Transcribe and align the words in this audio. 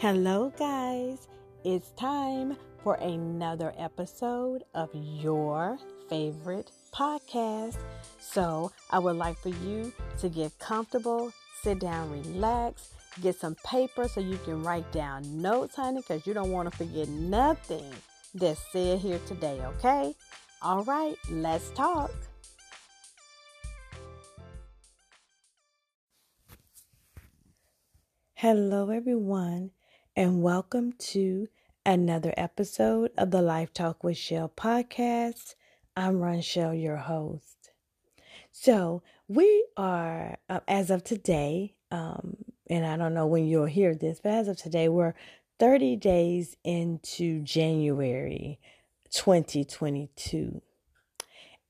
Hello, 0.00 0.50
guys. 0.58 1.28
It's 1.62 1.90
time 1.90 2.56
for 2.82 2.94
another 2.94 3.74
episode 3.76 4.64
of 4.74 4.88
your 4.94 5.76
favorite 6.08 6.70
podcast. 6.90 7.76
So, 8.18 8.72
I 8.88 8.98
would 8.98 9.16
like 9.16 9.36
for 9.36 9.50
you 9.50 9.92
to 10.20 10.30
get 10.30 10.58
comfortable, 10.58 11.30
sit 11.62 11.80
down, 11.80 12.10
relax, 12.10 12.94
get 13.20 13.34
some 13.34 13.54
paper 13.56 14.08
so 14.08 14.22
you 14.22 14.38
can 14.38 14.62
write 14.62 14.90
down 14.90 15.42
notes, 15.42 15.76
honey, 15.76 16.00
because 16.00 16.26
you 16.26 16.32
don't 16.32 16.50
want 16.50 16.70
to 16.70 16.74
forget 16.78 17.06
nothing 17.06 17.92
that's 18.34 18.62
said 18.72 19.00
here 19.00 19.20
today, 19.26 19.60
okay? 19.66 20.14
All 20.62 20.82
right, 20.84 21.16
let's 21.30 21.68
talk. 21.72 22.10
Hello, 28.32 28.88
everyone 28.88 29.72
and 30.20 30.42
welcome 30.42 30.92
to 30.98 31.48
another 31.86 32.34
episode 32.36 33.10
of 33.16 33.30
the 33.30 33.40
Life 33.40 33.72
Talk 33.72 34.04
with 34.04 34.18
Shell 34.18 34.52
podcast. 34.54 35.54
I'm 35.96 36.20
Ron 36.20 36.42
Shell, 36.42 36.74
your 36.74 36.98
host. 36.98 37.70
So, 38.52 39.02
we 39.28 39.64
are, 39.78 40.36
uh, 40.50 40.60
as 40.68 40.90
of 40.90 41.04
today, 41.04 41.72
um, 41.90 42.36
and 42.68 42.84
I 42.84 42.98
don't 42.98 43.14
know 43.14 43.26
when 43.26 43.46
you'll 43.46 43.64
hear 43.64 43.94
this, 43.94 44.20
but 44.22 44.32
as 44.32 44.46
of 44.48 44.58
today, 44.58 44.90
we're 44.90 45.14
30 45.58 45.96
days 45.96 46.54
into 46.64 47.40
January 47.40 48.60
2022. 49.12 50.60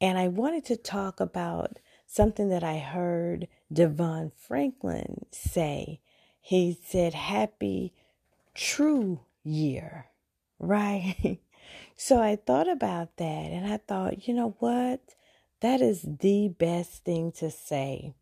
And 0.00 0.18
I 0.18 0.26
wanted 0.26 0.64
to 0.64 0.76
talk 0.76 1.20
about 1.20 1.78
something 2.08 2.48
that 2.48 2.64
I 2.64 2.78
heard 2.78 3.46
DeVon 3.72 4.32
Franklin 4.34 5.26
say. 5.30 6.00
He 6.40 6.76
said, 6.84 7.14
Happy 7.14 7.92
true 8.54 9.20
year, 9.44 10.06
right? 10.58 11.38
so 11.96 12.20
I 12.20 12.36
thought 12.36 12.68
about 12.68 13.16
that 13.16 13.24
and 13.52 13.72
I 13.72 13.78
thought, 13.78 14.26
you 14.28 14.34
know 14.34 14.56
what? 14.58 15.00
That 15.60 15.80
is 15.80 16.02
the 16.02 16.48
best 16.48 17.04
thing 17.04 17.32
to 17.32 17.50
say 17.50 18.14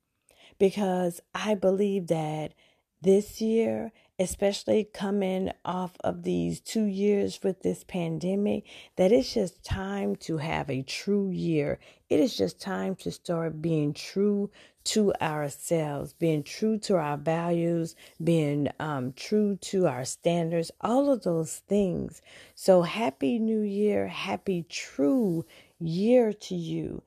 because 0.58 1.20
I 1.34 1.54
believe 1.54 2.08
that 2.08 2.52
this 3.00 3.40
year 3.40 3.92
especially 4.18 4.84
coming 4.84 5.52
off 5.64 5.92
of 6.02 6.24
these 6.24 6.60
two 6.60 6.84
years 6.84 7.40
with 7.42 7.62
this 7.62 7.84
pandemic, 7.84 8.64
that 8.96 9.12
it's 9.12 9.34
just 9.34 9.62
time 9.62 10.16
to 10.16 10.38
have 10.38 10.68
a 10.68 10.82
true 10.82 11.30
year. 11.30 11.78
It 12.08 12.20
is 12.20 12.36
just 12.36 12.60
time 12.60 12.96
to 12.96 13.12
start 13.12 13.62
being 13.62 13.92
true 13.94 14.50
to 14.84 15.12
ourselves, 15.20 16.14
being 16.14 16.42
true 16.42 16.78
to 16.78 16.96
our 16.96 17.18
values, 17.18 17.94
being 18.22 18.68
um, 18.80 19.12
true 19.12 19.56
to 19.56 19.86
our 19.86 20.04
standards, 20.04 20.70
all 20.80 21.12
of 21.12 21.22
those 21.24 21.56
things. 21.68 22.22
So, 22.54 22.82
happy 22.82 23.38
new 23.38 23.60
year, 23.60 24.08
happy 24.08 24.64
true 24.68 25.44
year 25.78 26.32
to 26.32 26.54
you. 26.54 27.02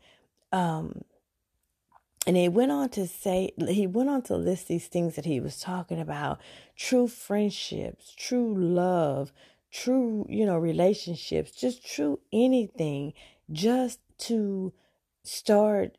Um, 0.52 1.02
and 2.32 2.38
he 2.38 2.48
went 2.48 2.72
on 2.72 2.88
to 2.92 3.08
say, 3.08 3.52
he 3.68 3.86
went 3.86 4.10
on 4.10 4.22
to 4.22 4.38
list 4.38 4.70
these 4.70 4.88
things 4.88 5.18
that 5.18 5.26
he 5.26 5.42
was 5.42 5.60
talking 5.60 6.00
about 6.00 6.40
true 6.78 7.10
friendships, 7.10 8.14
true 8.16 8.56
love, 8.56 9.34
true, 9.70 10.26
you 10.30 10.46
know, 10.46 10.56
relationships, 10.56 11.52
just 11.52 11.86
true 11.86 12.22
anything, 12.32 13.12
just 13.52 14.00
to 14.20 14.72
start, 15.26 15.98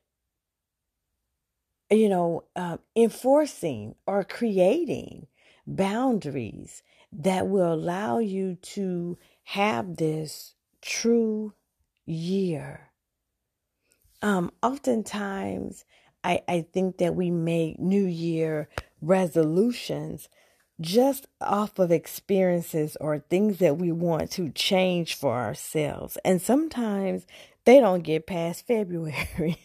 you 1.90 2.08
know, 2.08 2.44
uh, 2.56 2.78
enforcing 2.96 3.94
or 4.06 4.24
creating 4.24 5.26
boundaries 5.66 6.82
that 7.12 7.46
will 7.46 7.74
allow 7.74 8.20
you 8.20 8.54
to 8.62 9.18
have 9.44 9.98
this 9.98 10.54
true 10.80 11.52
year. 12.06 12.88
Um, 14.22 14.50
oftentimes, 14.62 15.84
I, 16.24 16.42
I 16.48 16.66
think 16.72 16.98
that 16.98 17.14
we 17.14 17.30
make 17.30 17.78
New 17.78 18.04
Year 18.04 18.68
resolutions 19.00 20.28
just 20.80 21.26
off 21.40 21.78
of 21.78 21.90
experiences 21.90 22.96
or 23.00 23.18
things 23.18 23.58
that 23.58 23.78
we 23.78 23.92
want 23.92 24.30
to 24.32 24.50
change 24.50 25.14
for 25.14 25.34
ourselves. 25.34 26.18
And 26.24 26.40
sometimes 26.40 27.26
they 27.64 27.80
don't 27.80 28.02
get 28.02 28.26
past 28.26 28.66
February, 28.66 29.58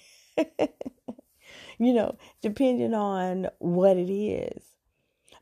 you 1.77 1.93
know, 1.93 2.17
depending 2.41 2.93
on 2.93 3.47
what 3.59 3.97
it 3.97 4.11
is. 4.11 4.63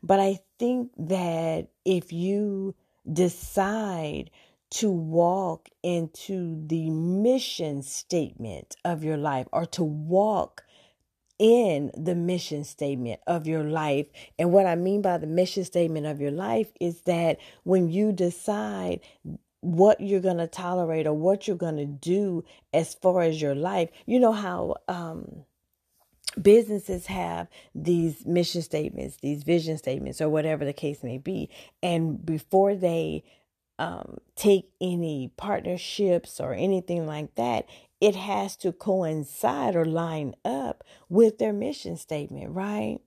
But 0.02 0.20
I 0.20 0.40
think 0.58 0.92
that 0.98 1.68
if 1.84 2.12
you 2.12 2.74
decide 3.10 4.30
to 4.68 4.90
walk 4.90 5.68
into 5.82 6.62
the 6.66 6.90
mission 6.90 7.82
statement 7.82 8.76
of 8.84 9.04
your 9.04 9.16
life 9.16 9.46
or 9.52 9.64
to 9.64 9.84
walk 9.84 10.64
in 11.38 11.90
the 11.96 12.14
mission 12.14 12.64
statement 12.64 13.20
of 13.26 13.46
your 13.46 13.64
life. 13.64 14.06
And 14.38 14.52
what 14.52 14.66
I 14.66 14.74
mean 14.74 15.02
by 15.02 15.18
the 15.18 15.26
mission 15.26 15.64
statement 15.64 16.06
of 16.06 16.20
your 16.20 16.30
life 16.30 16.70
is 16.80 17.02
that 17.02 17.38
when 17.64 17.88
you 17.88 18.12
decide 18.12 19.00
what 19.60 20.00
you're 20.00 20.20
going 20.20 20.38
to 20.38 20.46
tolerate 20.46 21.06
or 21.06 21.12
what 21.12 21.46
you're 21.46 21.56
going 21.56 21.76
to 21.76 21.86
do 21.86 22.44
as 22.72 22.94
far 22.94 23.22
as 23.22 23.40
your 23.42 23.54
life, 23.54 23.90
you 24.06 24.20
know 24.20 24.32
how 24.32 24.76
um, 24.88 25.44
businesses 26.40 27.06
have 27.06 27.48
these 27.74 28.24
mission 28.26 28.62
statements, 28.62 29.16
these 29.16 29.42
vision 29.42 29.78
statements, 29.78 30.20
or 30.20 30.28
whatever 30.28 30.64
the 30.64 30.72
case 30.72 31.02
may 31.02 31.18
be. 31.18 31.50
And 31.82 32.24
before 32.24 32.74
they 32.74 33.24
um, 33.78 34.18
take 34.36 34.70
any 34.80 35.32
partnerships 35.36 36.40
or 36.40 36.54
anything 36.54 37.06
like 37.06 37.34
that, 37.34 37.66
it 38.00 38.16
has 38.16 38.56
to 38.58 38.72
coincide 38.72 39.76
or 39.76 39.84
line 39.84 40.34
up 40.44 40.84
with 41.08 41.38
their 41.38 41.52
mission 41.52 41.96
statement, 41.96 42.50
right? 42.52 42.98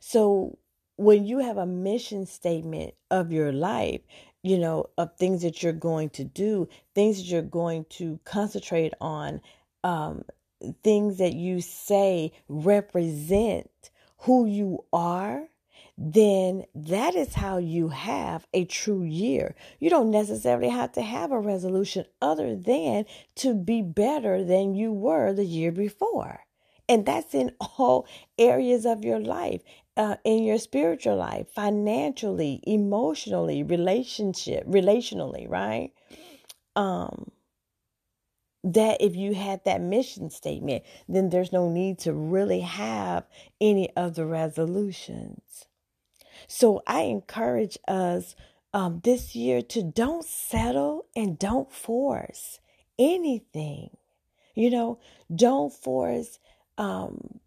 So 0.00 0.58
when 0.96 1.26
you 1.26 1.38
have 1.38 1.56
a 1.56 1.66
mission 1.66 2.26
statement 2.26 2.94
of 3.10 3.32
your 3.32 3.52
life, 3.52 4.00
you 4.42 4.58
know, 4.58 4.86
of 4.98 5.16
things 5.16 5.42
that 5.42 5.62
you're 5.62 5.72
going 5.72 6.10
to 6.10 6.24
do, 6.24 6.68
things 6.94 7.18
that 7.18 7.24
you're 7.24 7.42
going 7.42 7.86
to 7.90 8.20
concentrate 8.24 8.92
on, 9.00 9.40
um, 9.82 10.24
things 10.82 11.18
that 11.18 11.34
you 11.34 11.60
say 11.60 12.32
represent 12.48 13.70
who 14.18 14.46
you 14.46 14.84
are 14.92 15.48
then 15.96 16.64
that 16.74 17.14
is 17.14 17.34
how 17.34 17.58
you 17.58 17.88
have 17.88 18.46
a 18.52 18.64
true 18.64 19.04
year. 19.04 19.54
You 19.78 19.90
don't 19.90 20.10
necessarily 20.10 20.68
have 20.68 20.92
to 20.92 21.02
have 21.02 21.30
a 21.30 21.38
resolution 21.38 22.06
other 22.20 22.56
than 22.56 23.06
to 23.36 23.54
be 23.54 23.80
better 23.80 24.42
than 24.42 24.74
you 24.74 24.92
were 24.92 25.32
the 25.32 25.44
year 25.44 25.70
before. 25.70 26.40
And 26.88 27.06
that's 27.06 27.34
in 27.34 27.52
all 27.60 28.06
areas 28.38 28.84
of 28.84 29.04
your 29.04 29.20
life, 29.20 29.62
uh, 29.96 30.16
in 30.24 30.42
your 30.42 30.58
spiritual 30.58 31.16
life, 31.16 31.46
financially, 31.54 32.60
emotionally, 32.66 33.62
relationship, 33.62 34.66
relationally, 34.66 35.48
right? 35.48 35.92
Um, 36.74 37.30
that 38.64 39.00
if 39.00 39.14
you 39.14 39.34
had 39.34 39.64
that 39.64 39.80
mission 39.80 40.28
statement, 40.30 40.82
then 41.08 41.28
there's 41.28 41.52
no 41.52 41.68
need 41.68 41.98
to 42.00 42.12
really 42.12 42.60
have 42.60 43.24
any 43.60 43.94
of 43.94 44.14
the 44.14 44.26
resolutions. 44.26 45.66
So 46.46 46.82
I 46.86 47.02
encourage 47.02 47.78
us 47.88 48.34
um, 48.72 49.00
this 49.04 49.34
year 49.36 49.62
to 49.62 49.82
don't 49.82 50.24
settle 50.24 51.06
and 51.14 51.38
don't 51.38 51.72
force 51.72 52.58
anything. 52.98 53.96
You 54.54 54.70
know, 54.70 54.98
don't 55.34 55.72
force 55.72 56.38
um, 56.78 57.40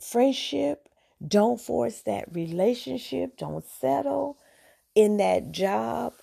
friendship, 0.00 0.88
don't 1.26 1.60
force 1.60 2.00
that 2.02 2.32
relationship, 2.32 3.36
don't 3.36 3.64
settle 3.64 4.38
in 4.94 5.16
that 5.18 5.50
job. 5.50 6.14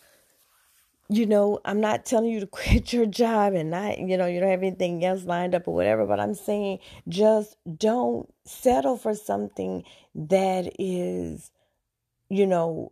You 1.07 1.25
know, 1.25 1.59
I'm 1.65 1.81
not 1.81 2.05
telling 2.05 2.31
you 2.31 2.39
to 2.39 2.47
quit 2.47 2.91
your 2.91 3.05
job 3.05 3.53
and 3.53 3.69
not, 3.69 3.99
you 3.99 4.17
know, 4.17 4.25
you 4.25 4.39
don't 4.39 4.49
have 4.49 4.63
anything 4.63 5.03
else 5.03 5.25
lined 5.25 5.53
up 5.53 5.67
or 5.67 5.75
whatever, 5.75 6.05
but 6.05 6.19
I'm 6.19 6.33
saying 6.33 6.79
just 7.07 7.57
don't 7.77 8.33
settle 8.45 8.97
for 8.97 9.13
something 9.13 9.83
that 10.15 10.71
is 10.79 11.51
you 12.35 12.45
know, 12.45 12.91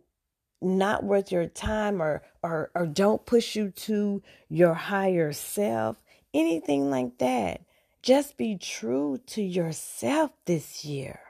not 0.62 1.04
worth 1.04 1.30
your 1.30 1.46
time 1.46 2.00
or 2.00 2.22
or 2.42 2.70
or 2.74 2.86
don't 2.86 3.26
push 3.26 3.54
you 3.54 3.70
to 3.70 4.22
your 4.48 4.74
higher 4.74 5.32
self, 5.32 6.02
anything 6.32 6.90
like 6.90 7.18
that. 7.18 7.60
Just 8.02 8.36
be 8.36 8.56
true 8.56 9.18
to 9.26 9.42
yourself 9.42 10.30
this 10.46 10.84
year. 10.84 11.20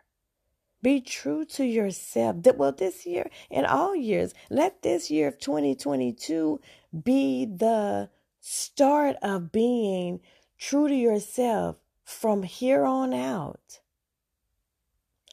Be 0.83 1.01
true 1.01 1.45
to 1.47 1.65
yourself. 1.65 2.37
Well, 2.57 2.73
this 2.73 3.07
year 3.07 3.31
and 3.51 3.67
all 3.67 3.97
years, 3.97 4.35
let 4.51 4.83
this 4.83 5.11
year 5.11 5.29
of 5.29 5.39
2022 5.39 6.61
be 7.03 7.47
the 7.47 8.11
start 8.41 9.17
of 9.23 9.51
being 9.51 10.21
true 10.59 10.89
to 10.89 10.95
yourself 10.95 11.77
from 12.05 12.43
here 12.43 12.85
on 12.85 13.15
out. 13.15 13.81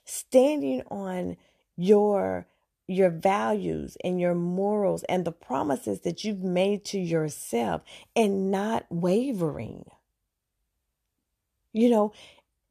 Standing 0.06 0.84
on 0.90 1.38
your 1.76 2.48
your 2.92 3.10
values 3.10 3.98
and 4.04 4.20
your 4.20 4.36
morals 4.36 5.04
and 5.04 5.26
the 5.26 5.32
promises 5.32 6.02
that 6.02 6.24
you've 6.24 6.44
made 6.44 6.86
to 6.86 7.00
yourself 7.00 7.82
and 8.16 8.52
not 8.52 8.86
wavering. 8.90 9.86
You 11.74 11.90
know, 11.90 12.14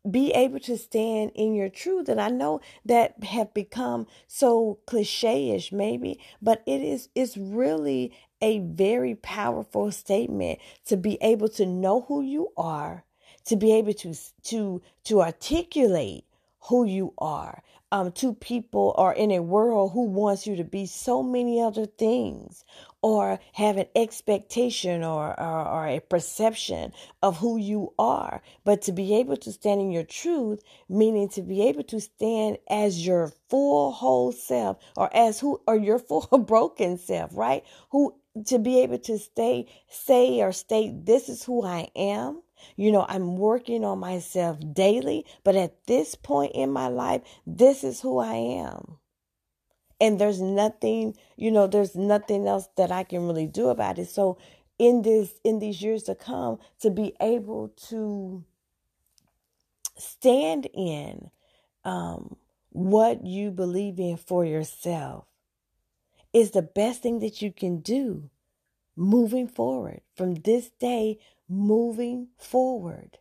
be 0.09 0.33
able 0.33 0.61
to 0.61 0.77
stand 0.79 1.33
in 1.35 1.55
your 1.55 1.69
truth. 1.69 2.09
And 2.09 2.21
I 2.21 2.29
know 2.29 2.61
that 2.85 3.23
have 3.25 3.53
become 3.53 4.07
so 4.27 4.79
cliche-ish 4.87 5.73
maybe, 5.73 6.21
but 6.41 6.63
it 6.67 6.83
is 6.83 7.09
it's 7.15 7.37
really 7.37 8.13
a 8.41 8.61
very 8.61 9.15
powerful 9.15 9.93
statement 9.93 10.59
to 10.87 10.97
be 10.97 11.19
able 11.21 11.49
to 11.51 11.67
know 11.67 12.03
who 12.03 12.23
you 12.23 12.49
are, 12.57 13.05
to 13.45 13.57
be 13.57 13.73
able 13.73 13.93
to 13.95 14.15
to 14.45 14.83
to 15.05 15.23
articulate 15.23 16.25
who 16.65 16.85
you 16.85 17.13
are 17.19 17.63
um, 17.93 18.13
to 18.13 18.35
people 18.35 18.95
or 18.97 19.13
in 19.13 19.31
a 19.31 19.41
world 19.43 19.93
who 19.93 20.05
wants 20.05 20.47
you 20.47 20.57
to 20.57 20.65
be 20.65 20.87
so 20.87 21.23
many 21.23 21.61
other 21.61 21.87
things 21.87 22.65
or 23.03 23.41
have 23.55 23.77
an 23.77 23.87
expectation 23.97 25.03
or, 25.03 25.39
or, 25.41 25.69
or 25.69 25.87
a 25.87 26.01
perception 26.01 26.93
of 27.23 27.39
who 27.39 27.57
you 27.57 27.93
are. 27.99 28.43
But 28.65 28.83
to 28.83 28.93
be 28.93 29.15
able 29.17 29.37
to 29.39 29.53
stand 29.53 29.81
in 29.81 29.91
your 29.91 30.05
truth, 30.05 30.63
meaning 30.89 31.29
to 31.31 31.43
be 31.43 31.63
able 31.63 31.85
to 31.85 32.01
stand 32.01 32.59
as 32.69 33.07
your 33.07 33.33
full 33.49 33.93
whole 33.93 34.33
self 34.33 34.79
or 34.97 35.15
as 35.17 35.41
who 35.41 35.61
or 35.67 35.77
your 35.77 35.99
full 36.11 36.27
broken 36.39 36.99
self, 36.99 37.31
right? 37.35 37.65
Who 37.91 38.15
to 38.47 38.59
be 38.59 38.81
able 38.83 38.99
to 38.99 39.19
stay, 39.19 39.67
say 39.89 40.41
or 40.41 40.53
state, 40.53 41.07
this 41.07 41.29
is 41.29 41.45
who 41.45 41.65
I 41.65 41.89
am 41.97 42.43
you 42.77 42.93
know, 42.93 43.07
I'm 43.09 43.37
working 43.37 43.85
on 43.85 43.99
myself 43.99 44.59
daily, 44.73 45.27
but 45.45 45.57
at 45.57 45.87
this 45.87 46.15
point 46.15 46.53
in 46.55 46.71
my 46.71 46.89
life, 46.89 47.23
this 47.47 47.85
is 47.85 48.01
who 48.01 48.19
I 48.19 48.35
am. 48.35 48.99
And 50.01 50.19
there's 50.19 50.41
nothing, 50.41 51.17
you 51.37 51.51
know, 51.51 51.67
there's 51.67 51.95
nothing 51.95 52.49
else 52.49 52.69
that 52.77 52.91
I 52.91 53.05
can 53.05 53.27
really 53.27 53.47
do 53.47 53.69
about 53.69 53.99
it. 53.99 54.09
So 54.09 54.39
in 54.79 55.03
this 55.03 55.35
in 55.45 55.59
these 55.59 55.83
years 55.83 56.05
to 56.05 56.15
come 56.15 56.59
to 56.81 56.91
be 56.91 57.15
able 57.21 57.69
to 57.89 58.43
stand 59.99 60.67
in 60.73 61.31
um, 61.85 62.37
what 62.71 63.27
you 63.27 63.51
believe 63.51 63.99
in 64.01 64.17
for 64.17 64.45
yourself 64.45 65.27
is 66.33 66.53
the 66.53 66.63
best 66.63 67.03
thing 67.03 67.19
that 67.19 67.43
you 67.43 67.53
can 67.53 67.81
do 67.81 68.31
moving 68.97 69.49
forward 69.49 70.01
from 70.17 70.35
this 70.35 70.71
day 70.81 71.19
moving 71.51 72.29
forward. 72.39 73.19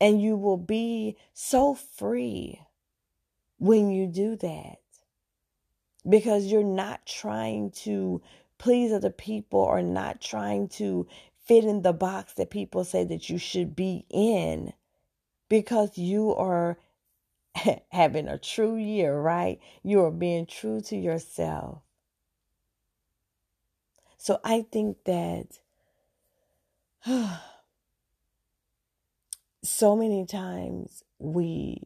And 0.00 0.20
you 0.20 0.36
will 0.36 0.58
be 0.58 1.16
so 1.32 1.74
free 1.74 2.60
when 3.58 3.90
you 3.90 4.06
do 4.06 4.36
that 4.36 4.78
because 6.08 6.46
you're 6.46 6.62
not 6.62 7.06
trying 7.06 7.70
to 7.70 8.20
please 8.58 8.92
other 8.92 9.10
people 9.10 9.60
or 9.60 9.82
not 9.82 10.20
trying 10.20 10.68
to 10.68 11.06
fit 11.46 11.64
in 11.64 11.82
the 11.82 11.92
box 11.92 12.34
that 12.34 12.50
people 12.50 12.84
say 12.84 13.04
that 13.04 13.30
you 13.30 13.38
should 13.38 13.74
be 13.74 14.04
in 14.10 14.72
because 15.48 15.96
you 15.96 16.34
are 16.34 16.78
having 17.90 18.28
a 18.28 18.38
true 18.38 18.76
year, 18.76 19.18
right? 19.18 19.60
You 19.82 20.04
are 20.04 20.10
being 20.10 20.46
true 20.46 20.80
to 20.82 20.96
yourself. 20.96 21.80
So 24.16 24.40
I 24.42 24.62
think 24.62 25.04
that 25.04 25.58
so 29.62 29.96
many 29.96 30.26
times 30.26 31.02
we 31.18 31.82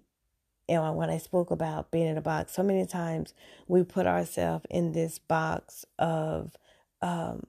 and 0.69 0.97
when 0.97 1.09
I 1.09 1.19
spoke 1.19 1.51
about 1.51 1.91
being 1.91 2.09
in 2.09 2.19
a 2.19 2.21
box, 2.21 2.53
so 2.53 2.63
many 2.63 2.85
times 2.85 3.33
we 3.69 3.83
put 3.85 4.07
ourselves 4.07 4.67
in 4.69 4.93
this 4.93 5.19
box 5.19 5.87
of, 5.99 6.55
um, 7.01 7.45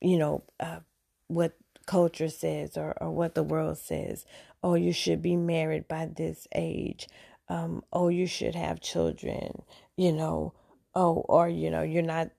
you 0.00 0.16
know, 0.16 0.42
uh, 0.58 0.78
what 1.26 1.52
culture 1.84 2.30
says 2.30 2.78
or, 2.78 2.96
or 3.00 3.10
what 3.10 3.34
the 3.34 3.42
world 3.42 3.76
says. 3.76 4.24
Oh, 4.62 4.74
you 4.74 4.92
should 4.92 5.20
be 5.20 5.36
married 5.36 5.86
by 5.86 6.06
this 6.06 6.48
age. 6.54 7.08
Um, 7.50 7.84
oh, 7.92 8.08
you 8.08 8.26
should 8.26 8.54
have 8.54 8.80
children, 8.80 9.62
you 9.96 10.12
know. 10.12 10.54
Oh, 10.94 11.24
or, 11.28 11.48
you 11.48 11.70
know, 11.70 11.82
you're 11.82 12.02
not 12.02 12.30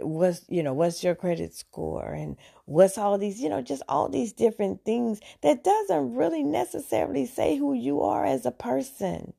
what's 0.00 0.44
you 0.48 0.62
know 0.62 0.74
what's 0.74 1.04
your 1.04 1.14
credit 1.14 1.54
score? 1.54 2.12
And 2.12 2.36
what's 2.66 2.98
all 2.98 3.18
these 3.18 3.40
you 3.40 3.48
know 3.48 3.62
just 3.62 3.82
all 3.88 4.08
these 4.08 4.32
different 4.32 4.84
things 4.84 5.20
that 5.42 5.64
doesn't 5.64 6.14
really 6.14 6.42
necessarily 6.42 7.26
say 7.26 7.56
who 7.56 7.74
you 7.74 8.02
are 8.02 8.24
as 8.24 8.46
a 8.46 8.50
person. 8.50 9.32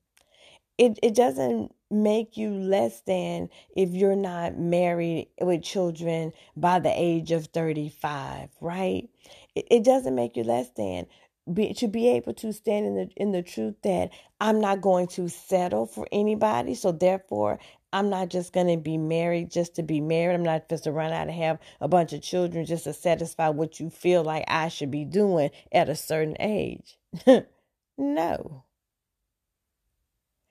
It 0.78 1.00
it 1.04 1.16
doesn't 1.16 1.74
make 1.92 2.38
you 2.38 2.52
less 2.52 3.02
than 3.02 3.50
if 3.76 3.90
you're 3.92 4.16
not 4.16 4.58
married 4.58 5.28
with 5.42 5.64
children 5.64 6.34
by 6.56 6.80
the 6.80 6.92
age 6.94 7.32
of 7.32 7.48
35 7.48 8.50
right? 8.62 9.10
It, 9.56 9.68
it 9.72 9.84
doesn't 9.84 10.16
make 10.16 10.38
you 10.38 10.44
less 10.44 10.70
than 10.78 11.08
be, 11.54 11.74
to 11.74 11.88
be 11.88 12.10
able 12.10 12.34
to 12.36 12.54
stand 12.54 12.86
in 12.86 12.96
the 12.96 13.10
in 13.16 13.32
the 13.32 13.42
truth 13.42 13.76
that 13.84 14.12
I'm 14.42 14.62
not 14.62 14.82
going 14.82 15.08
to 15.10 15.30
settle 15.30 15.86
for 15.86 16.08
anybody 16.12 16.76
so 16.76 16.92
therefore 16.92 17.60
I'm 17.92 18.10
not 18.10 18.30
just 18.30 18.54
going 18.54 18.68
to 18.68 18.78
be 18.78 18.98
married 18.98 19.50
just 19.50 19.76
to 19.76 19.84
be 19.84 20.00
married. 20.00 20.36
I'm 20.36 20.44
not 20.44 20.70
just 20.70 20.84
to 20.84 20.92
run 20.92 21.12
out 21.12 21.28
and 21.28 21.32
have 21.32 21.60
a 21.82 21.88
bunch 21.88 22.14
of 22.14 22.22
children 22.22 22.66
just 22.66 22.84
to 22.84 22.94
satisfy 22.94 23.50
what 23.50 23.80
you 23.80 23.90
feel 23.90 24.24
like 24.24 24.46
I 24.48 24.68
should 24.68 24.92
be 24.92 25.06
doing 25.06 25.50
at 25.72 25.90
a 25.90 25.96
certain 25.96 26.36
age. 26.40 27.00
no. 27.98 28.64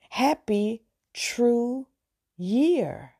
Happy, 0.09 0.83
true 1.13 1.87
year. 2.37 3.13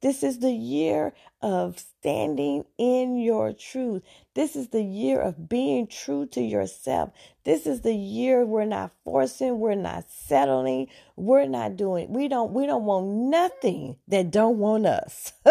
This 0.00 0.22
is 0.22 0.38
the 0.38 0.52
year 0.52 1.12
of 1.42 1.78
standing 1.78 2.64
in 2.78 3.18
your 3.18 3.52
truth. 3.52 4.02
This 4.34 4.54
is 4.54 4.68
the 4.68 4.82
year 4.82 5.20
of 5.20 5.48
being 5.48 5.88
true 5.88 6.26
to 6.26 6.40
yourself. 6.40 7.10
This 7.44 7.66
is 7.66 7.80
the 7.80 7.94
year 7.94 8.46
we're 8.46 8.64
not 8.64 8.92
forcing, 9.04 9.58
we're 9.58 9.74
not 9.74 10.04
settling, 10.08 10.86
we're 11.16 11.46
not 11.46 11.76
doing. 11.76 12.12
We 12.12 12.28
don't 12.28 12.52
we 12.52 12.66
don't 12.66 12.84
want 12.84 13.08
nothing 13.08 13.96
that 14.06 14.30
don't 14.30 14.58
want 14.58 14.86
us. 14.86 15.32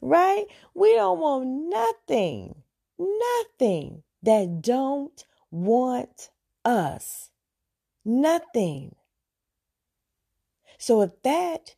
right? 0.00 0.44
We 0.74 0.94
don't 0.94 1.20
want 1.20 1.46
nothing. 1.68 2.62
Nothing 2.98 4.02
that 4.22 4.62
don't 4.62 5.24
want 5.50 6.30
us. 6.64 7.30
Nothing. 8.04 8.94
So 10.78 11.02
if 11.02 11.10
that 11.22 11.75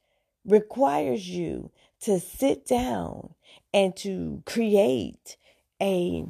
requires 0.49 1.29
you 1.29 1.71
to 2.01 2.19
sit 2.19 2.67
down 2.67 3.35
and 3.73 3.95
to 3.97 4.43
create 4.47 5.37
a 5.81 6.27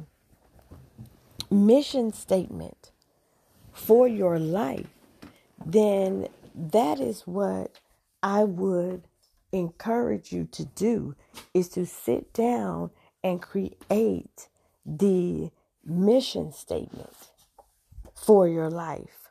mission 1.49 2.13
statement 2.13 2.91
for 3.71 4.07
your 4.07 4.37
life, 4.37 4.87
then 5.65 6.27
that 6.53 6.99
is 6.99 7.21
what 7.21 7.79
I 8.21 8.43
would 8.43 9.03
encourage 9.51 10.31
you 10.31 10.45
to 10.51 10.65
do 10.65 11.15
is 11.53 11.69
to 11.69 11.85
sit 11.85 12.33
down 12.33 12.91
and 13.23 13.41
create 13.41 14.47
the 14.85 15.49
mission 15.85 16.51
statement 16.51 17.13
for 18.15 18.47
your 18.47 18.69
life. 18.69 19.29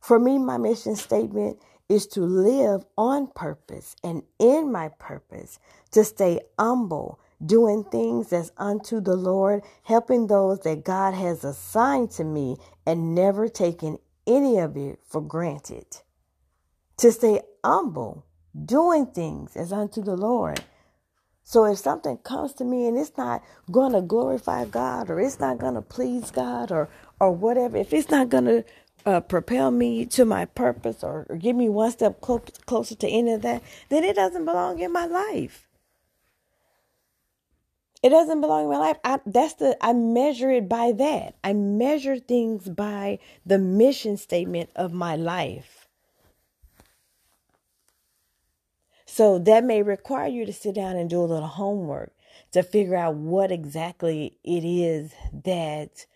For 0.00 0.18
me, 0.18 0.38
my 0.38 0.56
mission 0.56 0.96
statement 0.96 1.58
is 1.90 2.06
to 2.06 2.20
live 2.20 2.84
on 2.96 3.26
purpose 3.34 3.96
and 4.04 4.22
in 4.38 4.70
my 4.72 4.88
purpose, 5.00 5.58
to 5.90 6.04
stay 6.04 6.40
humble, 6.58 7.20
doing 7.44 7.84
things 7.84 8.32
as 8.32 8.52
unto 8.56 9.00
the 9.00 9.16
Lord, 9.16 9.62
helping 9.82 10.28
those 10.28 10.60
that 10.60 10.84
God 10.84 11.14
has 11.14 11.44
assigned 11.44 12.12
to 12.12 12.24
me, 12.24 12.56
and 12.86 13.14
never 13.14 13.48
taking 13.48 13.98
any 14.26 14.58
of 14.58 14.76
it 14.76 15.00
for 15.04 15.20
granted. 15.20 15.86
To 16.98 17.10
stay 17.10 17.40
humble, 17.64 18.24
doing 18.66 19.06
things 19.06 19.56
as 19.56 19.72
unto 19.72 20.00
the 20.00 20.16
Lord. 20.16 20.60
So 21.42 21.64
if 21.64 21.78
something 21.78 22.18
comes 22.18 22.52
to 22.54 22.64
me 22.64 22.86
and 22.86 22.96
it's 22.96 23.16
not 23.18 23.42
going 23.72 23.92
to 23.94 24.02
glorify 24.02 24.66
God 24.66 25.10
or 25.10 25.18
it's 25.18 25.40
not 25.40 25.58
going 25.58 25.74
to 25.74 25.82
please 25.82 26.30
God 26.30 26.70
or 26.70 26.88
or 27.18 27.32
whatever, 27.32 27.76
if 27.76 27.92
it's 27.92 28.10
not 28.10 28.28
going 28.28 28.44
to 28.44 28.64
uh, 29.06 29.20
propel 29.20 29.70
me 29.70 30.06
to 30.06 30.24
my 30.24 30.44
purpose 30.44 31.02
or, 31.02 31.26
or 31.28 31.36
give 31.36 31.56
me 31.56 31.68
one 31.68 31.90
step 31.90 32.20
clo- 32.20 32.42
closer 32.66 32.94
to 32.96 33.08
any 33.08 33.32
of 33.32 33.42
that, 33.42 33.62
then 33.88 34.04
it 34.04 34.16
doesn't 34.16 34.44
belong 34.44 34.78
in 34.78 34.92
my 34.92 35.06
life. 35.06 35.66
It 38.02 38.10
doesn't 38.10 38.40
belong 38.40 38.64
in 38.64 38.70
my 38.70 38.78
life. 38.78 38.96
I, 39.04 39.20
that's 39.26 39.54
the 39.54 39.76
I 39.80 39.92
measure 39.92 40.50
it 40.50 40.68
by 40.68 40.92
that. 40.92 41.34
I 41.44 41.52
measure 41.52 42.18
things 42.18 42.68
by 42.68 43.18
the 43.44 43.58
mission 43.58 44.16
statement 44.16 44.70
of 44.74 44.92
my 44.92 45.16
life. 45.16 45.88
So 49.04 49.38
that 49.40 49.64
may 49.64 49.82
require 49.82 50.28
you 50.28 50.46
to 50.46 50.52
sit 50.52 50.76
down 50.76 50.96
and 50.96 51.10
do 51.10 51.20
a 51.20 51.26
little 51.26 51.48
homework 51.48 52.12
to 52.52 52.62
figure 52.62 52.96
out 52.96 53.16
what 53.16 53.52
exactly 53.52 54.36
it 54.44 54.64
is 54.64 55.12
that 55.44 56.06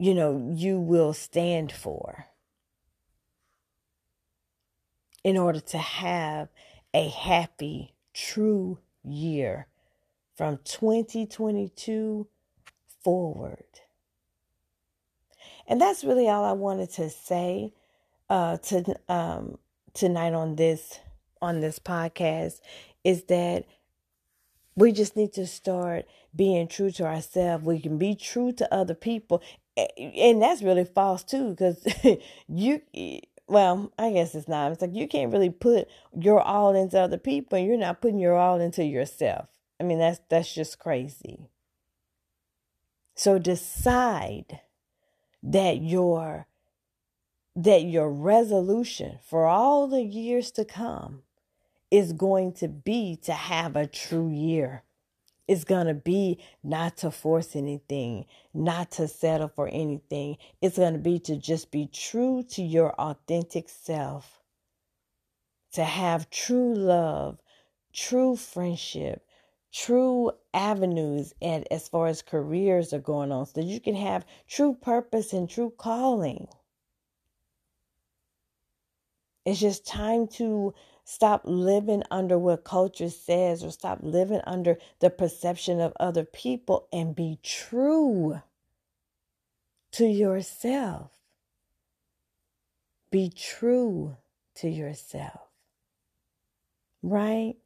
you 0.00 0.14
know, 0.14 0.52
you 0.56 0.80
will 0.80 1.12
stand 1.12 1.72
for. 1.72 2.26
in 5.24 5.36
order 5.36 5.60
to 5.60 5.78
have 5.78 6.48
a 6.94 7.08
happy, 7.08 7.94
true 8.14 8.78
year 9.04 9.66
from 10.36 10.58
2022 10.64 12.26
forward. 13.02 13.64
And 15.66 15.80
that's 15.80 16.04
really 16.04 16.28
all 16.28 16.44
I 16.44 16.52
wanted 16.52 16.90
to 16.92 17.10
say 17.10 17.72
uh, 18.28 18.56
to 18.58 18.96
um, 19.08 19.58
tonight 19.94 20.34
on 20.34 20.56
this 20.56 21.00
on 21.42 21.60
this 21.60 21.78
podcast 21.78 22.60
is 23.04 23.24
that 23.24 23.64
we 24.76 24.92
just 24.92 25.16
need 25.16 25.32
to 25.34 25.46
start 25.46 26.06
being 26.34 26.68
true 26.68 26.90
to 26.92 27.04
ourselves. 27.04 27.64
We 27.64 27.80
can 27.80 27.98
be 27.98 28.14
true 28.14 28.52
to 28.52 28.74
other 28.74 28.94
people, 28.94 29.42
and 29.76 30.42
that's 30.42 30.62
really 30.62 30.84
false 30.84 31.22
too, 31.24 31.50
because 31.50 31.84
you. 32.48 32.82
Well, 33.46 33.92
I 33.98 34.12
guess 34.12 34.36
it's 34.36 34.46
not. 34.46 34.70
It's 34.70 34.80
like 34.80 34.94
you 34.94 35.08
can't 35.08 35.32
really 35.32 35.50
put 35.50 35.88
your 36.16 36.40
all 36.40 36.72
into 36.74 37.00
other 37.00 37.18
people, 37.18 37.58
and 37.58 37.66
you're 37.66 37.76
not 37.76 38.00
putting 38.00 38.20
your 38.20 38.36
all 38.36 38.60
into 38.60 38.84
yourself. 38.84 39.48
I 39.80 39.82
mean, 39.82 39.98
that's 39.98 40.20
that's 40.28 40.54
just 40.54 40.78
crazy. 40.78 41.48
So 43.16 43.38
decide 43.38 44.60
that 45.42 45.82
your 45.82 46.46
that 47.56 47.82
your 47.82 48.10
resolution 48.10 49.18
for 49.22 49.46
all 49.46 49.88
the 49.88 50.02
years 50.02 50.50
to 50.52 50.64
come 50.64 51.22
is 51.90 52.12
going 52.12 52.52
to 52.52 52.68
be 52.68 53.16
to 53.16 53.32
have 53.32 53.76
a 53.76 53.86
true 53.86 54.30
year. 54.30 54.84
It's 55.50 55.64
going 55.64 55.88
to 55.88 55.94
be 55.94 56.38
not 56.62 56.98
to 56.98 57.10
force 57.10 57.56
anything, 57.56 58.26
not 58.54 58.92
to 58.92 59.08
settle 59.08 59.48
for 59.48 59.66
anything. 59.66 60.36
It's 60.62 60.78
going 60.78 60.92
to 60.92 61.00
be 61.00 61.18
to 61.18 61.36
just 61.36 61.72
be 61.72 61.88
true 61.92 62.44
to 62.50 62.62
your 62.62 62.92
authentic 62.92 63.68
self, 63.68 64.38
to 65.72 65.82
have 65.82 66.30
true 66.30 66.72
love, 66.72 67.40
true 67.92 68.36
friendship, 68.36 69.26
true 69.72 70.30
avenues 70.54 71.34
and 71.42 71.66
as 71.72 71.88
far 71.88 72.06
as 72.06 72.22
careers 72.22 72.92
are 72.92 73.00
going 73.00 73.32
on 73.32 73.46
so 73.46 73.60
that 73.60 73.66
you 73.66 73.80
can 73.80 73.96
have 73.96 74.24
true 74.46 74.78
purpose 74.80 75.32
and 75.32 75.50
true 75.50 75.72
calling. 75.76 76.46
It's 79.44 79.58
just 79.58 79.84
time 79.84 80.28
to 80.34 80.74
stop 81.10 81.42
living 81.44 82.04
under 82.08 82.38
what 82.38 82.62
culture 82.62 83.10
says 83.10 83.64
or 83.64 83.70
stop 83.72 83.98
living 84.00 84.40
under 84.46 84.78
the 85.00 85.10
perception 85.10 85.80
of 85.80 85.92
other 85.98 86.24
people 86.24 86.86
and 86.92 87.16
be 87.16 87.36
true 87.42 88.40
to 89.90 90.06
yourself. 90.06 91.10
Be 93.10 93.28
true 93.28 94.18
to 94.54 94.68
yourself. 94.68 95.48
Right? 97.02 97.56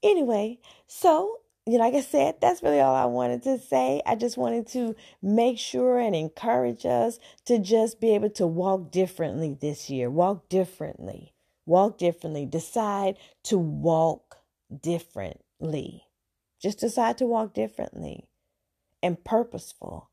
Anyway, 0.00 0.60
so 0.86 1.40
you 1.66 1.78
know, 1.78 1.84
like 1.84 1.94
I 1.94 2.00
said, 2.02 2.36
that's 2.40 2.62
really 2.62 2.78
all 2.78 2.94
I 2.94 3.06
wanted 3.06 3.42
to 3.42 3.58
say. 3.58 4.02
I 4.06 4.14
just 4.14 4.36
wanted 4.36 4.68
to 4.68 4.94
make 5.20 5.58
sure 5.58 5.98
and 5.98 6.14
encourage 6.14 6.86
us 6.86 7.18
to 7.46 7.58
just 7.58 8.00
be 8.00 8.14
able 8.14 8.30
to 8.30 8.46
walk 8.46 8.92
differently 8.92 9.56
this 9.60 9.90
year. 9.90 10.10
Walk 10.10 10.48
differently. 10.48 11.33
Walk 11.66 11.98
differently. 11.98 12.46
Decide 12.46 13.16
to 13.44 13.58
walk 13.58 14.38
differently. 14.82 16.04
Just 16.60 16.78
decide 16.78 17.18
to 17.18 17.26
walk 17.26 17.54
differently 17.54 18.28
and 19.02 19.22
purposeful. 19.24 20.10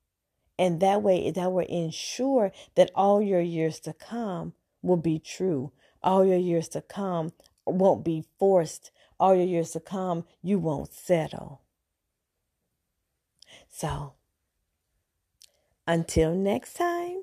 And 0.60 0.80
that 0.82 1.02
way, 1.02 1.32
that 1.32 1.52
will 1.52 1.66
ensure 1.66 2.52
that 2.76 2.92
all 2.94 3.22
your 3.22 3.42
years 3.42 3.80
to 3.82 3.94
come 3.94 4.54
will 4.82 4.98
be 4.98 5.18
true. 5.18 5.72
All 6.04 6.26
your 6.26 6.38
years 6.38 6.68
to 6.70 6.82
come 6.82 7.32
won't 7.66 8.04
be 8.04 8.26
forced 8.38 8.92
all 9.22 9.36
your 9.36 9.46
years 9.46 9.70
to 9.72 9.80
come, 9.80 10.26
you 10.42 10.58
won't 10.58 10.92
settle. 10.92 11.62
So, 13.70 14.14
until 15.86 16.34
next 16.34 16.74
time, 16.74 17.22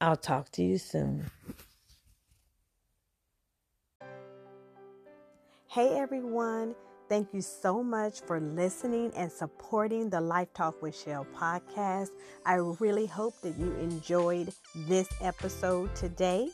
I'll 0.00 0.16
talk 0.16 0.50
to 0.52 0.62
you 0.62 0.78
soon. 0.78 1.30
Hey 5.72 5.96
everyone, 5.96 6.74
thank 7.08 7.32
you 7.32 7.40
so 7.40 7.80
much 7.80 8.22
for 8.22 8.40
listening 8.40 9.12
and 9.14 9.30
supporting 9.30 10.10
the 10.10 10.20
Life 10.20 10.52
Talk 10.52 10.82
with 10.82 11.00
Shell 11.00 11.28
podcast. 11.32 12.08
I 12.44 12.54
really 12.80 13.06
hope 13.06 13.40
that 13.42 13.56
you 13.56 13.70
enjoyed 13.74 14.52
this 14.74 15.06
episode 15.20 15.94
today. 15.94 16.48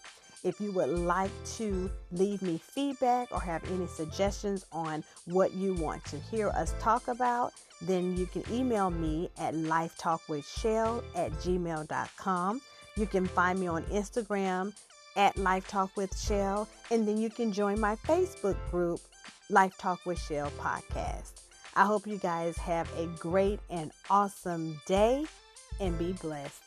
If 0.44 0.60
you 0.60 0.70
would 0.72 0.90
like 0.90 1.30
to 1.56 1.90
leave 2.12 2.42
me 2.42 2.58
feedback 2.58 3.32
or 3.32 3.40
have 3.40 3.64
any 3.70 3.86
suggestions 3.86 4.66
on 4.70 5.02
what 5.24 5.54
you 5.54 5.72
want 5.76 6.04
to 6.04 6.18
hear 6.18 6.50
us 6.50 6.74
talk 6.78 7.08
about, 7.08 7.54
then 7.80 8.18
you 8.18 8.26
can 8.26 8.44
email 8.52 8.90
me 8.90 9.30
at 9.38 9.54
lifetalkwithshell 9.54 11.02
at 11.14 11.32
gmail.com. 11.32 12.60
You 12.96 13.06
can 13.06 13.26
find 13.26 13.58
me 13.58 13.66
on 13.66 13.82
Instagram 13.84 14.74
at 15.16 15.36
Life 15.36 15.68
Talk 15.68 15.96
with 15.96 16.16
Shell, 16.16 16.68
and 16.90 17.06
then 17.06 17.18
you 17.18 17.30
can 17.30 17.52
join 17.52 17.80
my 17.80 17.96
Facebook 17.96 18.56
group, 18.70 19.00
Life 19.50 19.76
Talk 19.78 20.04
with 20.06 20.18
Shell 20.18 20.52
Podcast. 20.58 21.42
I 21.74 21.84
hope 21.84 22.06
you 22.06 22.18
guys 22.18 22.56
have 22.58 22.90
a 22.96 23.06
great 23.18 23.60
and 23.68 23.92
awesome 24.08 24.80
day 24.86 25.24
and 25.80 25.98
be 25.98 26.12
blessed. 26.12 26.65